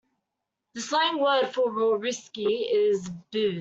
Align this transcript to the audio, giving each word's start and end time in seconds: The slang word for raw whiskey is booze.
The 0.73 0.81
slang 0.81 1.19
word 1.19 1.49
for 1.53 1.69
raw 1.71 1.95
whiskey 1.95 2.61
is 2.63 3.07
booze. 3.31 3.59